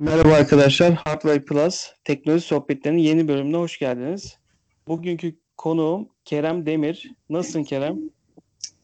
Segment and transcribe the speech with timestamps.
[0.00, 4.38] Merhaba arkadaşlar, Hardware Plus teknoloji sohbetlerinin yeni bölümüne hoş geldiniz.
[4.88, 7.10] Bugünkü konuğum Kerem Demir.
[7.30, 7.98] Nasılsın Kerem?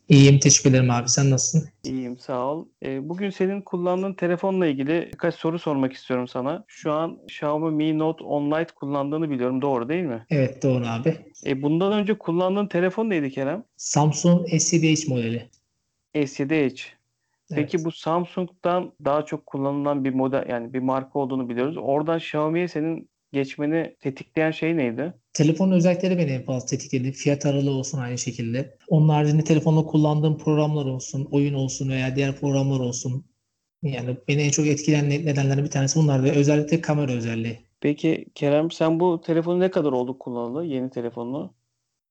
[0.09, 1.09] İyiyim, teşekkür ederim abi.
[1.09, 1.69] Sen nasılsın?
[1.85, 2.67] İyiyim, sağ ol.
[2.85, 6.65] Ee, bugün senin kullandığın telefonla ilgili birkaç soru sormak istiyorum sana.
[6.69, 10.27] Şu an Xiaomi Mi Note 10 Lite kullandığını biliyorum, doğru değil mi?
[10.31, 11.17] Evet, doğru abi.
[11.47, 13.65] E, bundan önce kullandığın telefon neydi Kerem?
[13.77, 15.49] Samsung S7H modeli.
[16.15, 16.81] S7H.
[17.55, 17.87] Peki Evet.
[17.87, 21.77] bu Samsung'dan daha çok kullanılan bir model yani bir marka olduğunu biliyoruz.
[21.77, 25.15] Oradan Xiaomi'ye senin geçmeni tetikleyen şey neydi?
[25.33, 27.13] Telefonun özellikleri beni en fazla tetikledi.
[27.13, 28.79] Fiyat aralığı olsun aynı şekilde.
[28.89, 33.25] Onun haricinde telefonda kullandığım programlar olsun, oyun olsun veya diğer programlar olsun.
[33.83, 37.59] Yani beni en çok etkileyen ne- nedenlerden bir tanesi bunlar ve özellikle kamera özelliği.
[37.81, 40.65] Peki Kerem sen bu telefonu ne kadar oldu kullanalı?
[40.65, 41.55] Yeni telefonunu.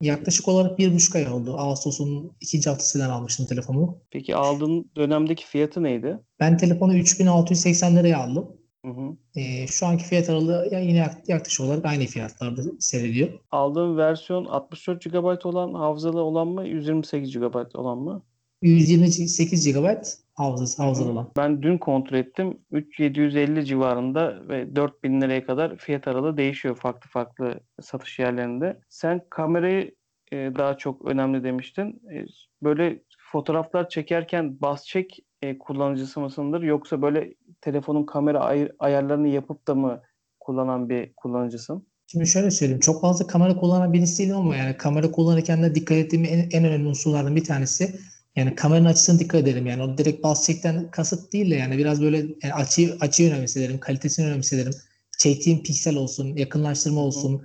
[0.02, 1.56] Yaklaşık olarak bir buçuk ay oldu.
[1.58, 3.98] Ağustos'un ikinci haftasından almıştım telefonu.
[4.12, 6.20] Peki aldığın dönemdeki fiyatı neydi?
[6.40, 8.48] Ben telefonu 3680 liraya aldım.
[8.86, 9.18] Hı hı.
[9.36, 13.30] Ee, şu anki fiyat aralığı ya yine yak- yaklaşık olarak aynı fiyatlarda seyrediyor.
[13.52, 16.68] Aldığın versiyon 64 GB olan hafızalı olan mı?
[16.68, 18.24] 128 GB olan mı?
[18.62, 19.88] 128 GB
[20.34, 21.32] hafızası, hafızalı olan.
[21.38, 22.58] Ben dün kontrol ettim.
[22.72, 28.80] 3750 civarında ve 4000 liraya kadar fiyat aralığı değişiyor farklı farklı satış yerlerinde.
[28.90, 29.96] Sen kamerayı
[30.32, 32.02] e, daha çok önemli demiştin.
[32.14, 32.26] E,
[32.64, 39.68] böyle fotoğraflar çekerken bas çek e, kullanıcısı mısındır yoksa böyle telefonun kamera ay- ayarlarını yapıp
[39.68, 40.02] da mı
[40.40, 41.88] kullanan bir kullanıcısın?
[42.08, 42.80] Şimdi şöyle söyleyeyim.
[42.80, 46.66] Çok fazla kamera kullanan birisi değilim ama yani kamera kullanırken de dikkat ettiğim en, en
[46.66, 48.00] önemli unsurlardan bir tanesi
[48.38, 49.68] yani kameranın açısına dikkat ederim.
[49.68, 53.80] Yani o direkt bas çekten kasıt değil de yani biraz böyle yani açıyı, açıyı önemsederim,
[53.80, 54.74] kalitesini önemsederim.
[55.18, 57.42] Çektiğim piksel olsun, yakınlaştırma olsun.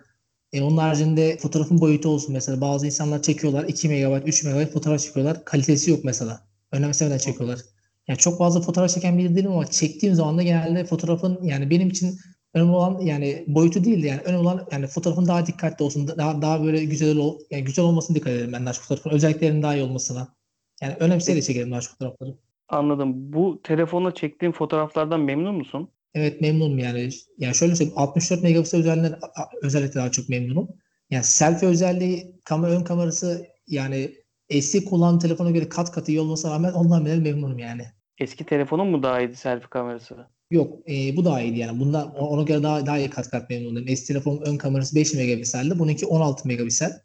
[0.52, 2.60] E, onun haricinde fotoğrafın boyutu olsun mesela.
[2.60, 5.44] Bazı insanlar çekiyorlar 2 MB, 3 MB fotoğraf çekiyorlar.
[5.44, 6.40] Kalitesi yok mesela.
[6.72, 7.60] Önemsemeden çekiyorlar.
[8.08, 11.88] Yani çok fazla fotoğraf çeken biri değilim ama çektiğim zaman da genelde fotoğrafın yani benim
[11.88, 12.18] için
[12.54, 16.42] önemli olan yani boyutu değil de yani önemli olan yani fotoğrafın daha dikkatli olsun, daha
[16.42, 19.74] daha böyle güzel ol, yani güzel olmasına dikkat ederim ben daha çok fotoğrafın özelliklerinin daha
[19.76, 20.41] iyi olmasına.
[20.82, 22.34] Yani önemseyerek çekerim daha çok fotoğrafları.
[22.68, 23.32] Anladım.
[23.32, 25.88] Bu telefonla çektiğin fotoğraflardan memnun musun?
[26.14, 27.10] Evet memnunum yani.
[27.38, 29.18] Yani şöyle söyleyeyim 64 megapiksel özelliğinden
[29.62, 30.68] özellikle daha çok memnunum.
[31.10, 34.10] Yani selfie özelliği, kamera ön kamerası yani
[34.48, 37.82] eski kullandığım telefona göre kat kat iyi olmasına rağmen ondan bile memnunum yani.
[38.18, 40.16] Eski telefonun mu daha iyiydi selfie kamerası?
[40.50, 41.80] Yok e, bu daha iyiydi yani.
[41.80, 43.84] Bundan ona göre daha daha iyi kat kat memnunum.
[43.88, 45.78] Eski telefonun ön kamerası 5 megapikseldi.
[45.78, 47.00] Bununki 16 megapiksel.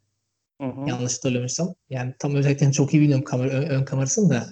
[0.62, 0.90] Hı hı.
[0.90, 1.68] Yanlış hatırlamıyorsam.
[1.90, 4.44] Yani tam özelliklerini çok iyi bilmiyorum kamera, ön, ön kamerasını da.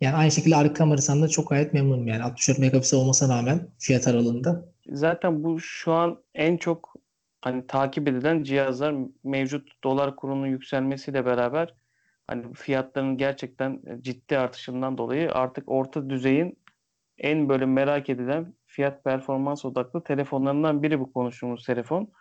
[0.00, 2.22] Yani aynı şekilde arka kamerasından da çok gayet memnunum yani.
[2.22, 4.64] 64 megapiksel olmasına rağmen fiyat aralığında.
[4.86, 6.94] Zaten bu şu an en çok
[7.40, 11.74] hani takip edilen cihazlar mevcut dolar kurunun yükselmesiyle beraber
[12.26, 16.58] hani fiyatların gerçekten ciddi artışından dolayı artık orta düzeyin
[17.18, 22.12] en böyle merak edilen fiyat performans odaklı telefonlarından biri bu konuştuğumuz telefon.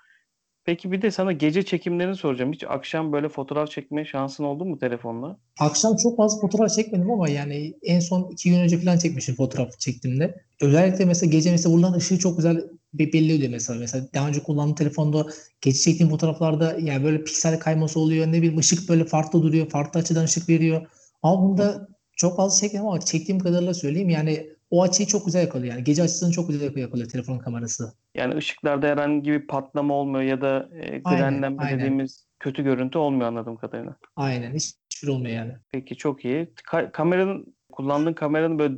[0.66, 2.53] Peki bir de sana gece çekimlerini soracağım.
[2.53, 5.38] Hiç akşam böyle fotoğraf çekme şansın oldu mu telefonla?
[5.59, 9.79] Akşam çok fazla fotoğraf çekmedim ama yani en son iki gün önce falan çekmişim fotoğraf
[9.79, 10.35] çektiğimde.
[10.61, 12.57] Özellikle mesela gece mesela vurulan ışığı çok güzel
[12.94, 13.79] be- belli oluyor mesela.
[13.79, 15.25] Mesela daha önce kullandığım telefonda
[15.61, 18.28] gece çektiğim fotoğraflarda yani böyle piksel kayması oluyor.
[18.28, 19.69] Ne bileyim ışık böyle farklı duruyor.
[19.69, 20.88] Farklı açıdan ışık veriyor.
[21.23, 25.74] Ama bunda çok fazla çekmedim ama çektiğim kadarıyla söyleyeyim yani o açıyı çok güzel yakalıyor.
[25.74, 27.94] Yani gece açısını çok güzel yakalıyor telefonun kamerası.
[28.16, 33.58] Yani ışıklarda herhangi bir patlama olmuyor ya da e, grenlenme dediğimiz kötü görüntü olmuyor anladığım
[33.58, 33.96] kadarıyla.
[34.16, 35.54] Aynen hiç- hiçbir olmuyor yani.
[35.72, 36.48] Peki çok iyi.
[36.72, 38.74] Ka- kameranın kullandığın kameranın böyle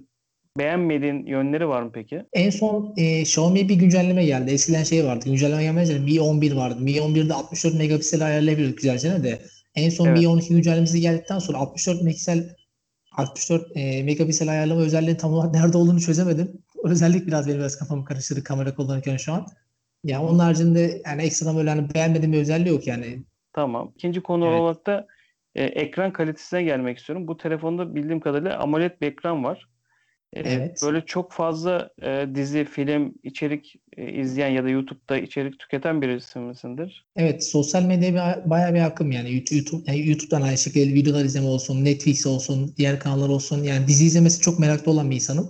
[0.57, 2.23] beğenmediğin yönleri var mı peki?
[2.33, 4.51] En son e, Xiaomi'ye bir güncelleme geldi.
[4.51, 5.25] Eskiden şey vardı.
[5.25, 6.79] Güncelleme gelmeden önce Mi 11 vardı.
[6.81, 9.41] Mi 11'de 64 megapiksel ayarlayabiliyorduk güzelce de.
[9.75, 10.19] En son Evet.
[10.19, 12.55] Mi 12 güncellemesi geldikten sonra 64 megapiksel
[13.17, 16.51] 64 e, megapiksel ayarlama özelliğinin tam olarak nerede olduğunu çözemedim.
[16.83, 19.45] O özellik biraz benim biraz kafamı karıştırdı kamera kullanırken şu an.
[20.03, 23.23] Ya onun haricinde yani ekstradan böyle hani beğenmediğim bir özelliği yok yani.
[23.53, 23.91] Tamam.
[23.95, 24.61] İkinci konu Evet.
[24.61, 25.07] olarak da
[25.55, 27.27] e, ekran kalitesine gelmek istiyorum.
[27.27, 29.69] Bu telefonda bildiğim kadarıyla AMOLED bir ekran var.
[30.35, 30.79] Evet.
[30.83, 36.39] Böyle çok fazla e, dizi, film, içerik e, izleyen ya da YouTube'da içerik tüketen birisi
[36.39, 37.05] misindir?
[37.15, 41.47] Evet, sosyal medyaya bir- bayağı bir akım yani YouTube, yani YouTube'dan aynı şekilde videolar izleme
[41.47, 43.63] olsun, Netflix olsun, diğer kanallar olsun.
[43.63, 45.49] Yani dizi izlemesi çok meraklı olan bir insanım.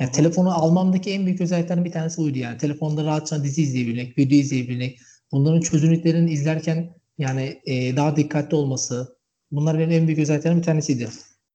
[0.00, 2.58] Yani Hı telefonu almamdaki en büyük özelliklerden bir tanesi buydu yani.
[2.58, 4.98] Telefonda rahatça dizi izleyebilmek, video izleyebilmek,
[5.32, 9.16] bunların çözünürlüklerini izlerken yani e, daha dikkatli olması.
[9.50, 11.08] Bunlar benim en büyük özelliklerimden bir tanesiydi.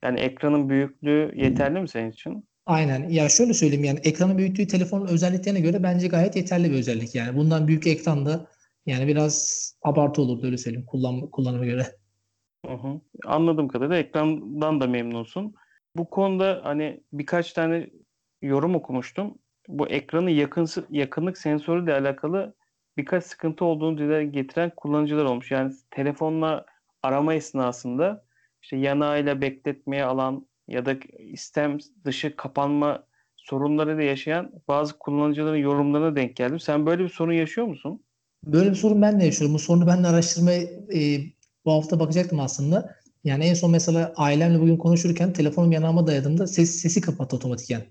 [0.04, 2.48] Yani ekranın büyüklüğü yeterli mi senin için?
[2.66, 3.10] Aynen.
[3.10, 7.38] Ya şöyle söyleyeyim yani ekranı büyüttüğü telefonun özelliklerine göre bence gayet yeterli bir özellik yani.
[7.38, 8.48] Bundan büyük ekranda
[8.86, 11.86] yani biraz abartı olurdu öyle söyleyeyim kullan, kullanıma göre.
[12.66, 13.02] Hı hı.
[13.26, 15.56] Anladığım kadarıyla ekrandan da memnunsun.
[15.96, 17.90] Bu konuda hani birkaç tane
[18.42, 19.38] yorum okumuştum.
[19.68, 22.56] bu ekranın yakınsı, yakınlık sensörüyle alakalı
[22.98, 25.52] birkaç sıkıntı olduğunu dile getiren kullanıcılar olmuş.
[25.52, 26.66] Yani telefonla
[27.04, 28.26] arama esnasında
[28.62, 30.96] işte yanağıyla bekletmeye alan ya da
[31.36, 33.04] istem dışı kapanma
[33.36, 36.60] sorunlarıyla yaşayan bazı kullanıcıların yorumlarına denk geldim.
[36.60, 38.04] Sen böyle bir sorun yaşıyor musun?
[38.46, 39.56] Böyle bir sorun ben de yaşıyorum.
[39.56, 40.62] Bu sorunu ben de araştırmaya
[40.94, 41.22] e,
[41.66, 42.96] bu hafta bakacaktım aslında.
[43.24, 47.81] Yani en son mesela ailemle bugün konuşurken telefonum yanağıma dayadığımda ses, sesi kapattı otomatiken.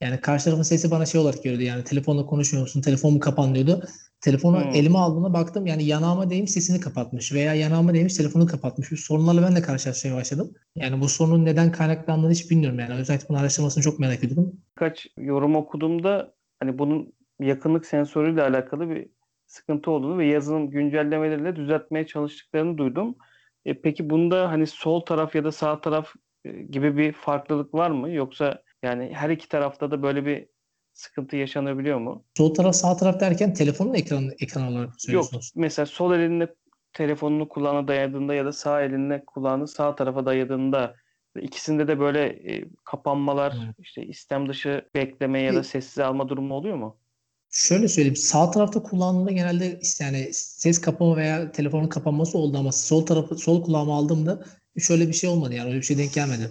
[0.00, 2.80] Yani karşı tarafın sesi bana şey olarak geliyordu yani telefonla konuşmuyor musun?
[2.80, 3.82] Telefon mu kapan diyordu.
[4.20, 4.70] Telefonu Hmm.
[4.74, 8.92] elime aldığımda baktım yani yanağıma değmiş sesini kapatmış veya yanağıma değmiş telefonu kapatmış.
[8.92, 10.54] Bu sorunlarla ben de karşılaşmaya başladım.
[10.74, 12.94] Yani bu sorunun neden kaynaklandığını hiç bilmiyorum yani.
[12.94, 14.52] Özellikle bunun araştırmasını çok merak ediyorum.
[14.76, 19.08] Birkaç yorum okuduğumda hani bunun yakınlık sensörüyle alakalı bir
[19.46, 23.16] sıkıntı olduğunu ve yazılım güncellemeleriyle düzeltmeye çalıştıklarını duydum.
[23.64, 26.08] E, peki bunda hani sol taraf ya da sağ taraf
[26.44, 28.10] e, gibi bir farklılık var mı?
[28.10, 30.46] Yoksa yani her iki tarafta da böyle bir
[30.92, 32.24] sıkıntı yaşanabiliyor mu?
[32.36, 35.00] Sol taraf sağ taraf derken telefonun ekranı, ekran olarak mı Yok.
[35.00, 35.52] söylüyorsunuz?
[35.56, 36.54] Mesela sol elinle
[36.92, 40.94] telefonunu kulağına dayadığında ya da sağ elinle kulağını sağ tarafa dayadığında
[41.40, 43.72] ikisinde de böyle e, kapanmalar, Hmm.
[43.78, 46.96] işte istem dışı bekleme ya da sessize alma durumu oluyor mu?
[47.50, 48.16] Şöyle söyleyeyim.
[48.16, 53.64] Sağ tarafta kullandığımda genelde yani ses kapama veya telefonun kapanması oldu ama sol tarafı sol
[53.64, 54.44] kulağıma aldığımda
[54.78, 56.50] şöyle bir şey olmadı yani öyle bir şey denk gelmedi.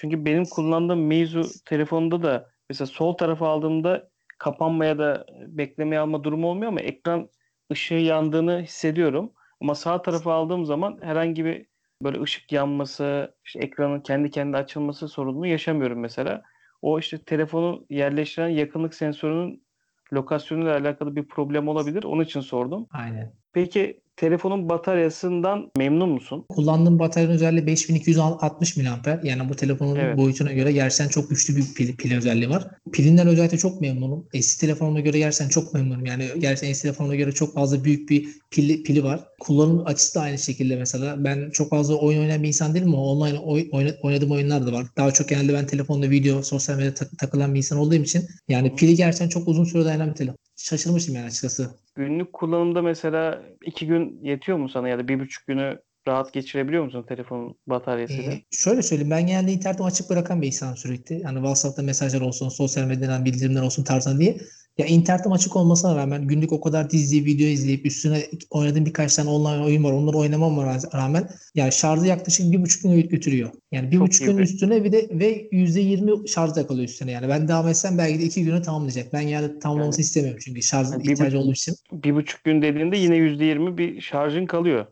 [0.00, 6.46] Çünkü benim kullandığım Meizu telefonunda da mesela sol tarafa aldığımda kapanmaya da beklemeye alma durumu
[6.46, 7.28] olmuyor ama ekran
[7.72, 9.32] ışığı yandığını hissediyorum.
[9.60, 11.66] Ama sağ tarafa aldığım zaman herhangi bir
[12.02, 16.42] böyle ışık yanması, işte ekranın kendi kendine açılması sorununu yaşamıyorum mesela.
[16.82, 19.64] O işte telefonu yerleştiren yakınlık sensörünün
[20.12, 22.04] lokasyonuyla alakalı bir problem olabilir.
[22.04, 22.86] Onun için sordum.
[22.92, 23.32] Aynen.
[23.52, 26.44] Peki telefonun bataryasından memnun musun?
[26.48, 29.24] Kullandığım bataryanın özelliği 5260 mAh.
[29.24, 30.16] Yani bu telefonun Evet.
[30.18, 32.66] boyutuna göre gerçekten çok güçlü bir pil, pil özelliği var.
[32.92, 34.26] Pilinden özellikle çok memnunum.
[34.32, 36.06] Eski telefonuma göre gerçekten çok memnunum.
[36.06, 39.20] Yani gerçekten eski telefonuma göre çok fazla büyük bir pili, pili var.
[39.40, 41.24] Kullanım açısı da aynı şekilde mesela.
[41.24, 44.72] Ben çok fazla oyun oynayan bir insan değilim ama online oy, oyna- oynadığım oyunlar da
[44.72, 44.86] var.
[44.96, 48.74] Daha çok genelde ben telefonda video, sosyal medyada tak- takılan bir insan olduğum için yani
[48.76, 50.36] pili gerçekten çok uzun süre dayanan bir telefon.
[50.64, 51.70] Şaşırmışım yani açıkçası.
[51.94, 55.78] Günlük kullanımda mesela iki gün yetiyor mu sana ya da bir buçuk günü
[56.08, 58.32] rahat geçirebiliyor musun telefonun bataryasıyla?
[58.32, 61.20] Ee, şöyle söyleyeyim ben genelde internetimi açık bırakan bir insanım sürekli.
[61.20, 64.36] Yani WhatsApp'ta mesajlar olsun, sosyal medyadan bildirimler olsun tarzında diye.
[64.80, 69.30] Ya internetim açık olmasına rağmen günlük o kadar dizi, video izleyip üstüne oynadığım birkaç tane
[69.30, 69.92] online oyun var.
[69.92, 73.50] Onları oynamama rağmen yani şarjı yaklaşık bir buçuk gün götürüyor.
[73.72, 77.10] Yani bir Çok buçuk gün bir- üstüne bir de ve yüzde yirmi şarj kalıyor üstüne
[77.12, 77.28] yani.
[77.28, 79.12] Ben devam etsem belki de iki günü tamamlayacak.
[79.12, 81.74] Ben yani tamamlamasını istemiyorum çünkü şarjın Yani ihtiyacı buçuk- olduğu için.
[81.92, 84.86] Bir buçuk gün dediğinde yine yüzde yirmi bir şarjın kalıyor.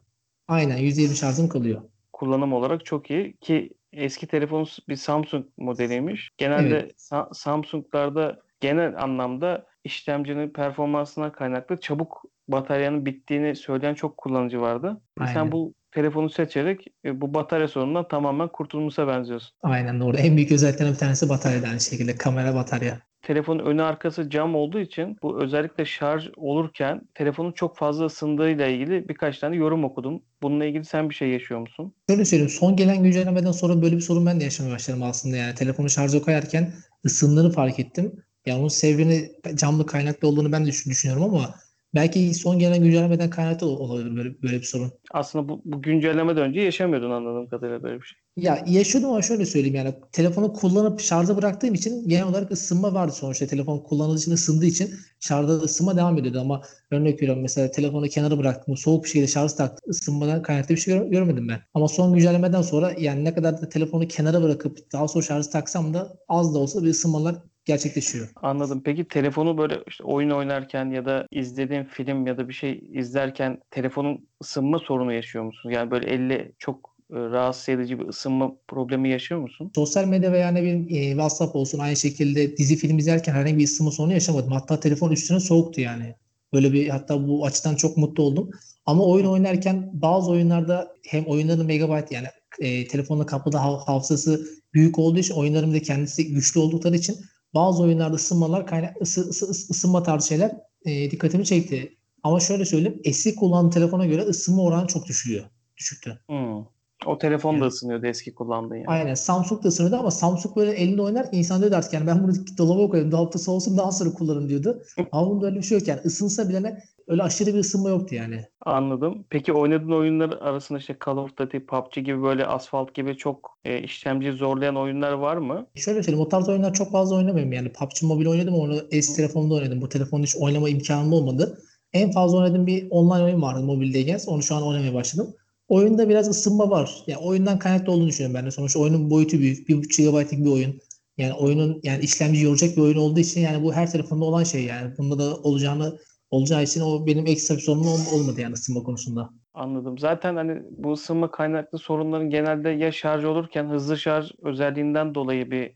[0.49, 1.83] Aynen yüzde yirmi şarjım kalıyor.
[2.13, 6.31] Kullanım olarak çok iyi ki eski telefon bir Samsung modeliymiş.
[6.39, 15.01] Genelde Sa- Samsung'larda genel anlamda işlemcinin performansına kaynaklı çabuk bataryanın bittiğini söyleyen çok kullanıcı vardı.
[15.21, 15.33] Aynen.
[15.33, 19.51] Sen bu telefonu seçerek e, bu batarya sorunundan tamamen kurtulmuşa benziyorsun.
[19.63, 20.17] Aynen doğru.
[20.17, 22.15] En büyük özelliklerinden bir tanesi batarya aynı şekilde.
[22.17, 22.99] Kamera batarya.
[23.23, 29.09] telefonun önü arkası cam olduğu için bu özellikle şarj olurken telefonun çok fazla ısındığıyla ilgili
[29.09, 30.23] birkaç tane yorum okudum.
[30.43, 31.95] Bununla ilgili sen bir şey yaşıyor musun?
[32.11, 32.51] Şöyle söyleyeyim.
[32.51, 35.37] Son gelen güncellemeden sonra böyle bir sorun ben de yaşamaya başladım aslında.
[35.37, 36.73] Yani telefonu şarja koyarken
[37.05, 38.23] ısındığını fark ettim.
[38.49, 41.55] Yani onun sebebi camlı kaynaklı olduğunu ben de düşün- düşünüyorum ama
[41.95, 44.93] belki son gelen güncellemeden kaynaklı ol- olabilir böyle, böyle bir sorun.
[45.13, 48.19] Aslında bu, bu güncellemeden önce yaşamıyordun anladığım kadarıyla böyle bir şey.
[48.37, 53.13] Ya yaşıyordum ama şöyle söyleyeyim yani telefonu kullanıp şarja bıraktığım için genel olarak ısınma vardı
[53.13, 53.47] sonuçta.
[53.47, 54.91] Telefon kullanıldığı için ısındığı için
[55.21, 59.27] şarjda da ısınma devam ediyordu ama örnek veriyorum mesela telefonu kenara bıraktım soğuk bir şekilde
[59.27, 61.61] şarj taktım ısınmadan kaynaklı bir şey gör- görmedim ben.
[61.75, 65.95] Ama son güncellemeden sonra yani ne kadar da telefonu kenara bırakıp daha sonra şarj taksam
[65.95, 67.37] da az da olsa bir ısınmalar
[67.69, 68.29] gerçekleşiyor.
[68.43, 68.83] Anladım.
[68.85, 73.61] Peki telefonu böyle işte oyun oynarken ya da izlediğin film ya da bir şey izlerken
[73.71, 75.71] telefonun ısınma sorunu yaşıyor musun?
[75.71, 79.73] Yani böyle elle çok e, rahatsız edici bir ısınma problemi yaşıyor musun?
[79.75, 83.65] Sosyal medya veya ne bileyim e, WhatsApp olsun aynı şekilde dizi film izlerken herhangi bir
[83.65, 84.53] ısınma sorunu yaşamadım.
[84.53, 86.15] Hatta telefon üstüne soğuktu yani.
[86.53, 88.51] Böyle bir hatta bu açıdan çok mutlu oldum.
[88.87, 92.27] Ama oyun oynarken bazı oyunlarda hem oyunların megabayt yani
[92.61, 97.17] e, telefonla kapıda hav- hafızası büyük olduğu için oyunların da kendisi güçlü oldukları için
[97.55, 101.99] bazı oyunlarda ısınmalar kaynak ısı, ısı- ısı- ısınma tarzı şeyler e, dikkatimi çekti.
[102.23, 105.45] Ama şöyle söyleyeyim eski kullandığım telefona göre ısınma oranı çok düşüyor.
[105.77, 106.19] Düşüktü.
[106.27, 106.65] Hmm.
[107.07, 108.87] O telefon da ısınıyordu eski kullandığın yani.
[108.87, 112.33] Aynen Samsung da ısınıyordu ama Samsung böyle elinde oynar insan diyordu artık yani ben bunu
[112.59, 114.83] dolaba koyayım dolapta soğusun daha sonra kullanırım diyordu.
[115.13, 118.15] Ama bunda öyle bir şey yok yani ısınsa bile ne öyle aşırı bir ısınma yoktu
[118.15, 118.45] yani.
[118.67, 119.25] Anladım.
[119.31, 123.83] Peki oynadığın oyunlar arasında işte Call of Duty, PUBG gibi böyle Asphalt gibi çok e,
[123.83, 125.67] işlemciyi zorlayan oyunlar var mı?
[125.75, 129.55] Şöyle söyleyeyim o tarz oyunlar çok fazla oynamıyorum yani PUBG Mobile oynadım onu eski telefonda
[129.55, 129.81] oynadım.
[129.81, 131.59] Bu telefonda hiç oynama imkanım olmadı.
[131.93, 135.35] En fazla oynadığım bir online oyun vardı mobildeyken onu şu an oynamaya başladım.
[135.69, 137.03] Oyunda biraz ısınma var.
[137.07, 138.51] Yani oyundan kaynaklı olduğunu düşünüyorum ben de.
[138.51, 139.69] Sonuçta oyunun boyutu büyük.
[139.69, 140.81] 1.5 GB'lik bir oyun.
[141.19, 144.65] Yani oyunun yani işlemci yoracak bir oyun olduğu için yani bu her telefonda olan şey
[144.65, 144.99] yani.
[144.99, 145.99] Bunda da olacağını
[146.31, 149.31] olacağı için o benim ekstra bir sorunum ol- olmadı yani ısınma konusunda.
[149.55, 149.99] Anladım.
[149.99, 155.75] Zaten hani bu ısınma kaynaklı sorunların genelde ya şarj olurken hızlı şarj özelliğinden dolayı bir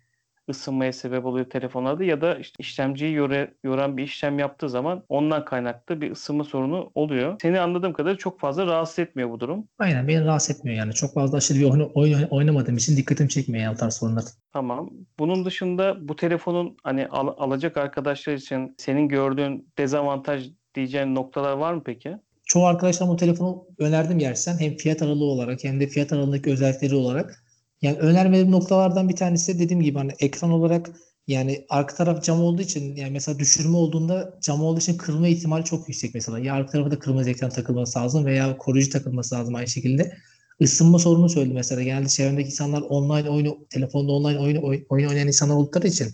[0.50, 5.44] ısınmaya sebep oluyor telefonlarda ya da işte işlemciyi yore, yoran bir işlem yaptığı zaman ondan
[5.44, 7.36] kaynaklı bir ısınma sorunu oluyor.
[7.42, 9.68] Seni anladığım kadarıyla çok fazla rahatsız etmiyor bu durum.
[9.78, 10.92] Aynen beni rahatsız etmiyor yani.
[10.92, 14.24] Çok fazla aşırı bir oyun, oyun oynamadığım için dikkatimi çekmiyor yani o tarz sorunlar.
[14.52, 14.90] Tamam.
[15.18, 21.74] Bunun dışında bu telefonun hani al- alacak arkadaşlar için senin gördüğün dezavantaj diyeceğin noktalar var
[21.74, 22.16] mı peki?
[22.46, 26.94] çoğu arkadaşlarıma bu telefonu önerdim yersen hem fiyat aralığı olarak hem de fiyat aralığındaki özellikleri
[26.94, 27.41] olarak.
[27.82, 30.90] Yani önermediğim noktalardan bir tanesi de dediğim gibi hani ekran olarak
[31.26, 35.64] yani arka taraf cam olduğu için yani mesela düşürme olduğunda cam olduğu için kırılma ihtimali
[35.64, 36.38] çok yüksek mesela.
[36.38, 40.12] Ya arka tarafa da kırmızı ekran takılması lazım veya koruyucu takılması lazım aynı şekilde.
[40.60, 41.82] Isınma sorunu söyledi mesela.
[41.82, 46.08] Genelde çevremdeki insanlar online oyunu, telefonda online oyun, oyun, oyun oynayan insanlar oldukları için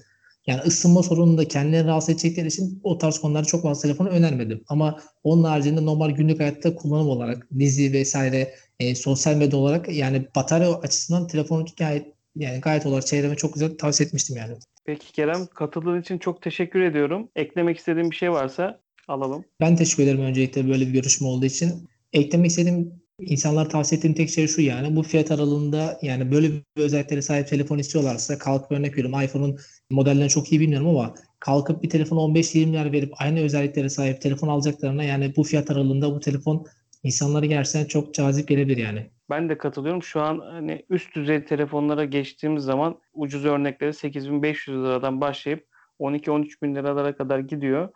[0.48, 4.64] yani ısınma sorununu da kendilerini rahatsız edecekleri için o tarz konularda çok fazla telefonu önermedim.
[4.68, 10.26] Ama onun haricinde normal günlük hayatta kullanım olarak dizi vesaire e, sosyal medya olarak yani
[10.36, 14.54] batarya açısından telefonu gayet yani gayet olarak çevreme çok güzel tavsiye etmiştim yani.
[14.84, 17.28] Peki Kerem katıldığın için çok teşekkür ediyorum.
[17.36, 19.44] Eklemek istediğin bir şey varsa alalım.
[19.60, 21.88] Ben teşekkür ederim öncelikle böyle bir görüşme olduğu için.
[22.12, 26.82] Eklemek istediğim insanlara tavsiye ettiğim tek şey şu yani bu fiyat aralığında yani böyle bir
[26.82, 29.58] özelliklere sahip telefon istiyorlarsa kalkıp örnek veriyorum iPhone'un
[29.90, 34.48] modellerini çok iyi bilmiyorum ama kalkıp bir telefon 15-20 milyar verip aynı özelliklere sahip telefon
[34.48, 36.66] alacaklarına yani bu fiyat aralığında bu telefon
[37.02, 39.06] insanlara gerçekten çok cazip gelebilir yani.
[39.30, 40.02] Ben de katılıyorum.
[40.02, 45.66] Şu an hani üst düzey telefonlara geçtiğimiz zaman ucuz örnekleri 8500 liradan başlayıp
[46.00, 47.88] 12-13 bin liralara kadar gidiyor.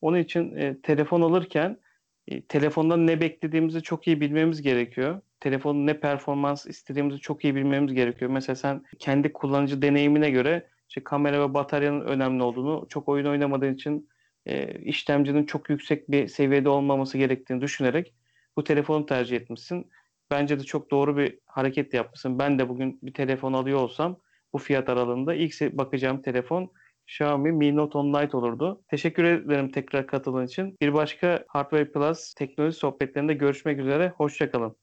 [0.00, 1.78] Onun için e, telefon alırken
[2.28, 5.20] e, telefondan ne beklediğimizi çok iyi bilmemiz gerekiyor.
[5.40, 8.30] Telefonun ne performans istediğimizi çok iyi bilmemiz gerekiyor.
[8.30, 13.74] Mesela sen kendi kullanıcı deneyimine göre işte kamera ve bataryanın önemli olduğunu, çok oyun oynamadığın
[13.74, 14.08] için
[14.46, 18.14] e, işlemcinin çok yüksek bir seviyede olmaması gerektiğini düşünerek
[18.56, 19.90] bu telefonu tercih etmişsin.
[20.30, 22.38] Bence de çok doğru bir hareket yapmışsın.
[22.38, 24.20] Ben de bugün bir telefon alıyor olsam
[24.52, 26.70] bu fiyat aralığında ilk bakacağım telefon
[27.06, 28.82] Xiaomi Mi Note 10 Lite olurdu.
[28.88, 30.76] Teşekkür ederim tekrar katıldığın için.
[30.80, 34.12] Bir başka Hardware Plus teknoloji sohbetlerinde görüşmek üzere.
[34.16, 34.76] Hoşçakalın.